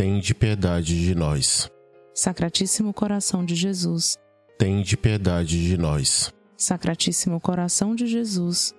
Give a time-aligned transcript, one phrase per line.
[0.00, 1.70] Tende piedade de nós.
[2.14, 4.16] Sacratíssimo coração de Jesus,
[4.58, 6.32] Tende piedade de nós.
[6.56, 8.74] Sacratíssimo coração de Jesus,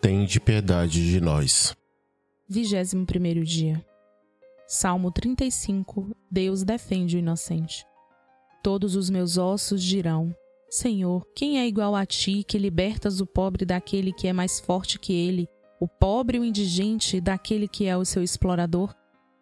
[0.00, 1.76] Tende piedade de nós.
[2.48, 3.86] 21 primeiro dia.
[4.66, 6.10] Salmo 35.
[6.28, 7.86] Deus defende o inocente.
[8.60, 10.34] Todos os meus ossos dirão:
[10.68, 14.98] Senhor, quem é igual a ti que libertas o pobre daquele que é mais forte
[14.98, 18.92] que ele, o pobre e o indigente daquele que é o seu explorador?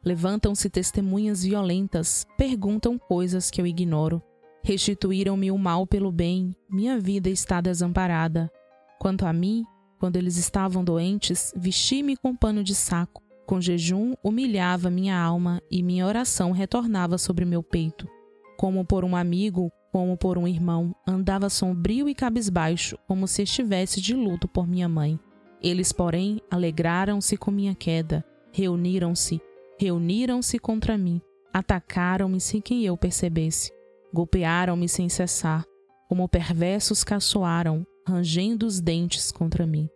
[0.04, 4.20] Levantam-se testemunhas violentas, perguntam coisas que eu ignoro.
[4.64, 8.50] Restituíram-me o mal pelo bem, minha vida está desamparada.
[8.98, 9.64] Quanto a mim,
[10.00, 13.22] quando eles estavam doentes, vesti-me com pano de saco.
[13.46, 18.08] Com jejum, humilhava minha alma e minha oração retornava sobre meu peito.
[18.56, 24.00] Como por um amigo, como por um irmão, andava sombrio e cabisbaixo, como se estivesse
[24.00, 25.20] de luto por minha mãe.
[25.62, 29.40] Eles, porém, alegraram-se com minha queda, reuniram-se,
[29.78, 31.20] reuniram-se contra mim,
[31.52, 33.72] atacaram-me sem que eu percebesse,
[34.12, 35.64] golpearam-me sem cessar,
[36.08, 39.88] como perversos caçoaram, rangendo os dentes contra mim.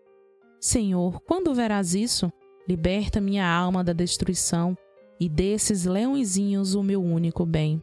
[0.60, 2.32] Senhor, quando verás isso?
[2.68, 4.76] Liberta minha alma da destruição
[5.20, 7.80] e desses leõezinhos o meu único bem.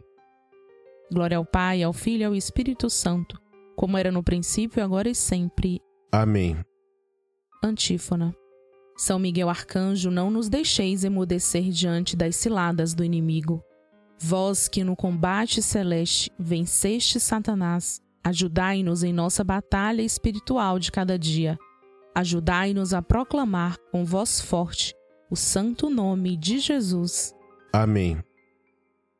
[1.11, 3.39] Glória ao Pai, ao Filho e ao Espírito Santo,
[3.75, 5.81] como era no princípio, agora e sempre.
[6.11, 6.57] Amém.
[7.63, 8.35] Antífona.
[8.95, 13.63] São Miguel Arcanjo, não nos deixeis emudecer diante das ciladas do inimigo.
[14.19, 21.57] Vós que no combate celeste venceste Satanás, ajudai-nos em nossa batalha espiritual de cada dia.
[22.15, 24.93] Ajudai-nos a proclamar com voz forte
[25.29, 27.33] o santo nome de Jesus.
[27.73, 28.23] Amém.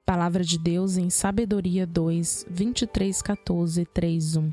[0.06, 4.52] Palavra de Deus em Sabedoria 2, 23, 14, 3, 1.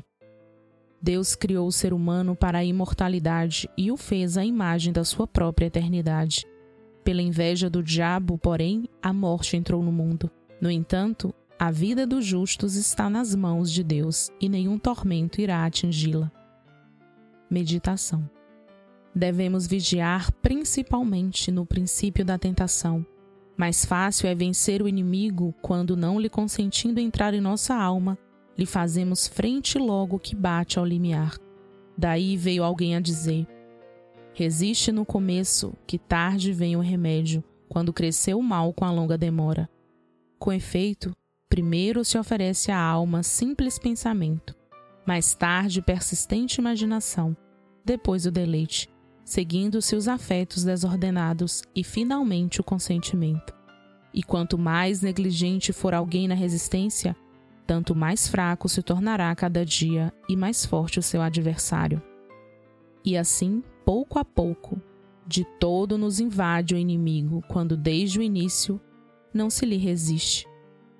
[1.01, 5.25] Deus criou o ser humano para a imortalidade e o fez à imagem da sua
[5.25, 6.45] própria eternidade.
[7.03, 10.29] Pela inveja do diabo, porém, a morte entrou no mundo.
[10.61, 15.65] No entanto, a vida dos justos está nas mãos de Deus e nenhum tormento irá
[15.65, 16.31] atingi-la.
[17.49, 18.29] Meditação.
[19.13, 23.05] Devemos vigiar principalmente no princípio da tentação.
[23.57, 28.17] Mais fácil é vencer o inimigo quando, não lhe consentindo entrar em nossa alma,
[28.57, 31.37] lhe fazemos frente logo que bate ao limiar.
[31.97, 33.47] Daí veio alguém a dizer:
[34.33, 39.17] Resiste no começo, que tarde vem o remédio, quando cresceu o mal com a longa
[39.17, 39.69] demora.
[40.39, 41.15] Com efeito,
[41.49, 44.55] primeiro se oferece à alma simples pensamento,
[45.05, 47.35] mais tarde persistente imaginação,
[47.83, 48.89] depois o deleite,
[49.23, 53.53] seguindo-se os afetos desordenados e finalmente o consentimento.
[54.13, 57.15] E quanto mais negligente for alguém na resistência,
[57.71, 62.03] tanto mais fraco se tornará cada dia e mais forte o seu adversário.
[63.01, 64.77] E assim, pouco a pouco,
[65.25, 68.77] de todo nos invade o inimigo, quando desde o início
[69.33, 70.45] não se lhe resiste.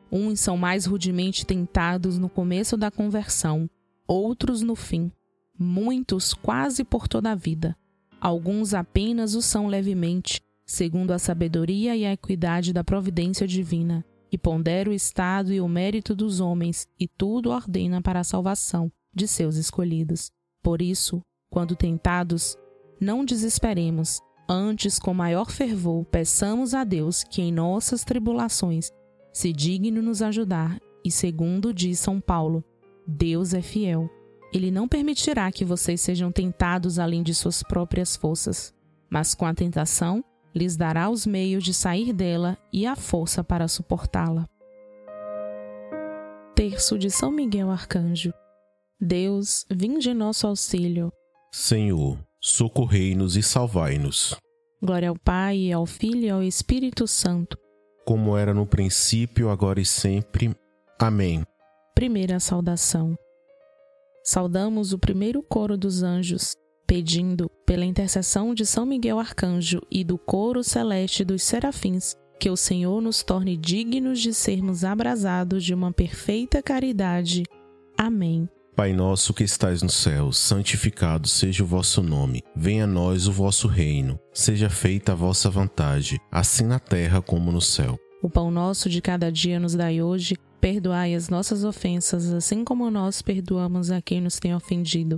[0.10, 3.70] Uns são mais rudemente tentados no começo da conversão,
[4.08, 5.12] outros no fim,
[5.60, 7.76] muitos quase por toda a vida.
[8.18, 14.38] Alguns apenas o são levemente, segundo a sabedoria e a equidade da providência divina, e
[14.38, 19.28] pondera o estado e o mérito dos homens, e tudo ordena para a salvação de
[19.28, 20.32] seus escolhidos.
[20.64, 22.58] Por isso, quando tentados,
[23.00, 28.92] não desesperemos, antes com maior fervor peçamos a Deus que em nossas tribulações
[29.34, 32.64] se digne nos ajudar E segundo diz São Paulo,
[33.08, 34.10] Deus é fiel.
[34.54, 38.74] Ele não permitirá que vocês sejam tentados além de suas próprias forças,
[39.10, 40.24] mas com a tentação
[40.54, 44.48] lhes dará os meios de sair dela e a força para suportá-la.
[46.56, 48.34] Terço de São Miguel Arcanjo.
[49.00, 51.12] Deus, vinde nosso auxílio.
[51.52, 54.36] Senhor, socorrei-nos e salvai-nos.
[54.82, 57.58] Glória ao Pai, ao Filho e ao Espírito Santo.
[58.06, 60.56] Como era no princípio, agora e sempre.
[61.00, 61.44] Amém.
[61.96, 63.16] Primeira saudação.
[64.24, 66.56] Saudamos o primeiro coro dos anjos,
[66.92, 72.58] pedindo, pela intercessão de São Miguel Arcanjo e do coro celeste dos serafins, que o
[72.58, 77.44] Senhor nos torne dignos de sermos abrasados de uma perfeita caridade.
[77.98, 78.46] Amém.
[78.76, 82.44] Pai nosso que estais no céu, santificado seja o vosso nome.
[82.54, 84.20] Venha a nós o vosso reino.
[84.34, 87.98] Seja feita a vossa vontade, assim na terra como no céu.
[88.22, 90.36] O pão nosso de cada dia nos dai hoje.
[90.60, 95.18] Perdoai as nossas ofensas, assim como nós perdoamos a quem nos tem ofendido.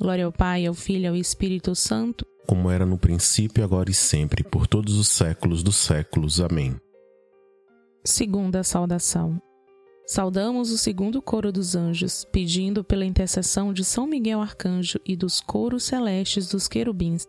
[0.00, 3.94] Glória ao Pai, ao Filho e ao Espírito Santo, como era no princípio, agora e
[3.94, 6.40] sempre, por todos os séculos dos séculos.
[6.40, 6.76] Amém.
[8.04, 9.40] Segunda saudação.
[10.04, 15.40] Saudamos o segundo coro dos anjos, pedindo pela intercessão de São Miguel Arcanjo e dos
[15.40, 17.26] coros celestes dos querubins,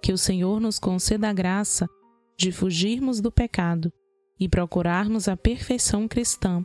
[0.00, 1.88] que o Senhor nos conceda a graça
[2.38, 3.92] de fugirmos do pecado
[4.38, 6.64] e procurarmos a perfeição cristã.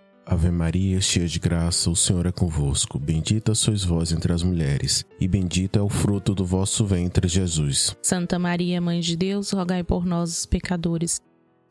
[0.31, 2.97] Ave Maria, cheia de graça, o Senhor é convosco.
[2.97, 7.93] Bendita sois vós entre as mulheres, e bendito é o fruto do vosso ventre, Jesus.
[8.01, 11.19] Santa Maria, Mãe de Deus, rogai por nós, os pecadores,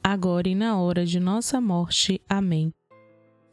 [0.05, 2.21] agora e na hora de nossa morte.
[2.29, 2.71] Amém.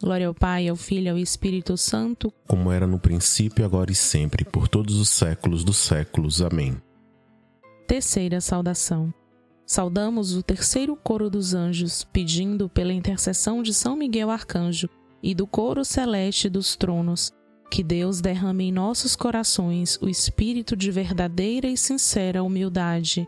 [0.04, 3.96] Glória ao Pai, ao Filho e ao Espírito Santo, como era no princípio, agora e
[3.96, 6.42] sempre, por todos os séculos dos séculos.
[6.42, 6.76] Amém.
[7.88, 9.14] Terceira saudação.
[9.66, 14.90] Saudamos o terceiro coro dos anjos, pedindo pela intercessão de São Miguel Arcanjo
[15.22, 17.32] e do coro celeste dos tronos,
[17.70, 23.28] que Deus derrame em nossos corações o espírito de verdadeira e sincera humildade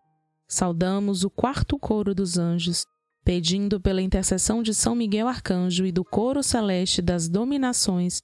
[0.51, 2.83] Saudamos o quarto coro dos anjos,
[3.23, 8.19] pedindo pela intercessão de São Miguel Arcanjo e do coro celeste das dominações,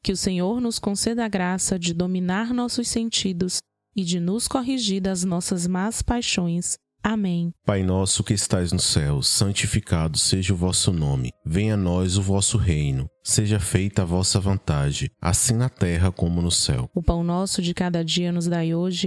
[0.00, 3.58] que o Senhor nos conceda a graça de dominar nossos sentidos
[3.96, 6.76] e de nos corrigir das nossas más paixões
[7.06, 7.52] Amém.
[7.66, 11.32] Pai nosso que estais no céu, santificado seja o vosso nome.
[11.44, 13.06] Venha a nós o vosso reino.
[13.22, 16.88] Seja feita a vossa vontade, assim na terra como no céu.
[16.94, 19.06] O pão nosso de cada dia nos dai hoje.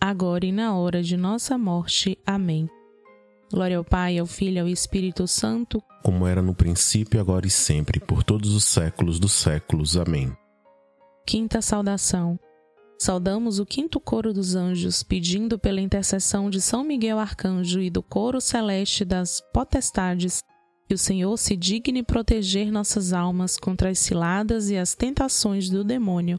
[0.00, 2.18] agora e na hora de nossa morte.
[2.26, 2.68] Amém.
[3.52, 7.50] Glória ao Pai, ao Filho e ao Espírito Santo, como era no princípio, agora e
[7.50, 9.96] sempre, por todos os séculos dos séculos.
[9.96, 10.32] Amém.
[11.26, 12.38] Quinta saudação.
[12.98, 18.02] Saudamos o quinto coro dos anjos, pedindo pela intercessão de São Miguel Arcanjo e do
[18.02, 20.42] coro celeste das potestades
[20.86, 25.84] que o Senhor se digne proteger nossas almas contra as ciladas e as tentações do
[25.84, 26.38] demônio.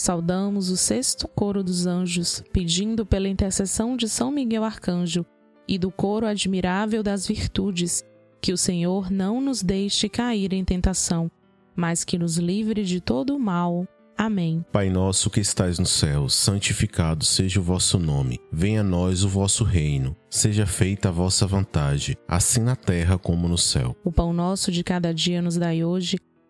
[0.00, 5.26] Saudamos o sexto coro dos anjos, pedindo pela intercessão de São Miguel Arcanjo
[5.68, 8.02] e do coro admirável das virtudes,
[8.40, 11.30] que o Senhor não nos deixe cair em tentação,
[11.76, 13.86] mas que nos livre de todo o mal.
[14.16, 14.64] Amém.
[14.72, 18.40] Pai nosso que estais no céu, santificado seja o vosso nome.
[18.50, 20.16] Venha a nós o vosso reino.
[20.30, 23.94] Seja feita a vossa vontade, assim na terra como no céu.
[24.02, 26.16] O pão nosso de cada dia nos dai hoje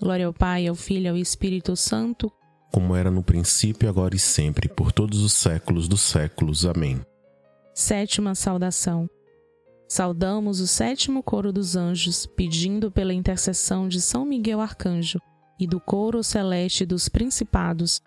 [0.00, 2.30] Glória ao Pai, ao Filho e ao Espírito Santo,
[2.74, 6.66] como era no princípio, agora e sempre, por todos os séculos dos séculos.
[6.66, 7.00] Amém.
[7.72, 9.08] Sétima saudação.
[9.88, 15.20] Saudamos o sétimo coro dos anjos, pedindo pela intercessão de São Miguel Arcanjo
[15.56, 18.02] e do coro celeste dos principados,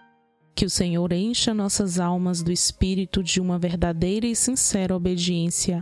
[0.54, 5.82] que o Senhor encha nossas almas do espírito de uma verdadeira e sincera obediência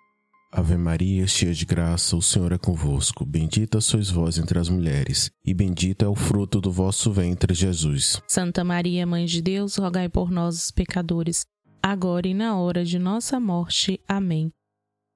[0.53, 3.25] Ave Maria, cheia de graça, o Senhor é convosco.
[3.25, 8.21] Bendita sois vós entre as mulheres, e bendito é o fruto do vosso ventre, Jesus.
[8.27, 11.45] Santa Maria, Mãe de Deus, rogai por nós, os pecadores,
[11.81, 14.01] agora e na hora de nossa morte.
[14.05, 14.51] Amém.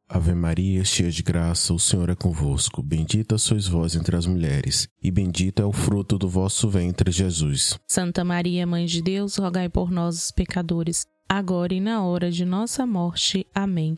[0.07, 2.81] Ave Maria, cheia de graça, o Senhor é convosco.
[2.81, 7.77] Bendita sois vós entre as mulheres, e bendito é o fruto do vosso ventre, Jesus.
[7.85, 12.45] Santa Maria, Mãe de Deus, rogai por nós, os pecadores, agora e na hora de
[12.45, 13.45] nossa morte.
[13.53, 13.97] Amém.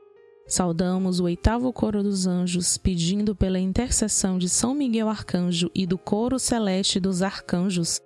[0.51, 5.97] Saudamos o oitavo coro dos anjos, pedindo pela intercessão de São Miguel Arcanjo e do
[5.97, 8.01] coro celeste dos arcanjos,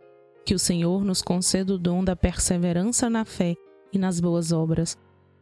[0.45, 3.55] que o Senhor nos conceda o dom da perseverança na fé
[3.91, 4.95] e nas boas obras,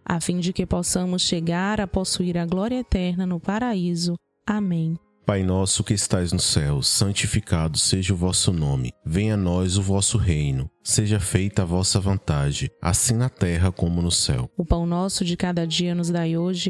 [0.05, 4.15] a fim de que possamos chegar a possuir a glória eterna no paraíso.
[4.47, 4.97] Amém.
[5.25, 8.91] Pai nosso que estais no céu, santificado seja o vosso nome.
[9.05, 10.69] Venha a nós o vosso reino.
[10.81, 14.49] Seja feita a vossa vontade, assim na terra como no céu.
[14.57, 16.69] O pão nosso de cada dia nos dai hoje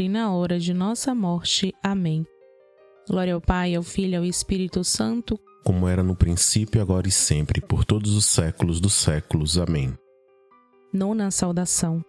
[0.00, 1.74] e na hora de nossa morte.
[1.82, 2.26] Amém.
[3.08, 7.10] Glória ao Pai, ao Filho e ao Espírito Santo, como era no princípio, agora e
[7.10, 9.58] sempre, por todos os séculos dos séculos.
[9.58, 9.98] Amém.
[10.92, 12.04] Nona saudação.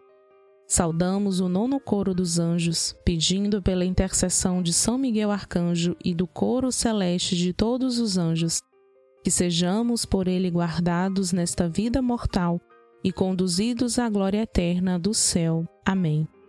[0.67, 6.27] Saudamos o nono coro dos anjos, pedindo pela intercessão de São Miguel Arcanjo e do
[6.27, 8.61] coro celeste de todos os anjos,
[9.23, 12.61] que sejamos por ele guardados nesta vida mortal
[13.03, 15.65] e conduzidos à glória eterna do céu.
[15.83, 16.27] Amém.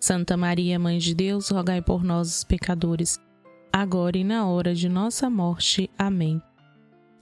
[0.00, 3.18] Santa Maria, Mãe de Deus, rogai por nós, os pecadores,
[3.70, 5.90] agora e na hora de nossa morte.
[5.98, 6.40] Amém.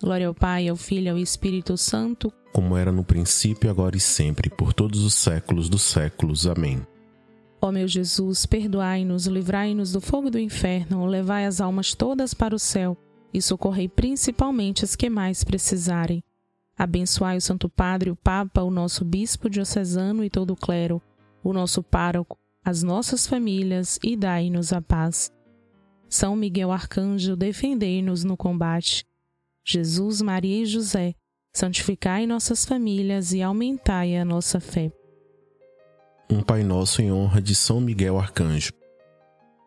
[0.01, 4.01] Glória ao Pai, ao Filho e ao Espírito Santo, como era no princípio, agora e
[4.01, 6.47] sempre, por todos os séculos dos séculos.
[6.47, 6.81] Amém.
[7.61, 12.59] Ó meu Jesus, perdoai-nos, livrai-nos do fogo do inferno, levai as almas todas para o
[12.59, 12.97] céu
[13.35, 16.23] e socorrei principalmente as que mais precisarem.
[16.77, 21.03] Abençoai o Santo Padre, o Papa, o nosso Bispo diocesano e todo o clero,
[21.43, 22.39] o nosso pároco,
[22.69, 25.33] as nossas famílias e dai-nos a paz.
[26.07, 29.07] São Miguel Arcanjo, defendei-nos no combate.
[29.65, 31.15] Jesus, Maria e José,
[31.57, 34.93] santificai nossas famílias e aumentai a nossa fé.
[36.29, 38.78] Um Pai Nosso em honra de São Miguel Arcanjo.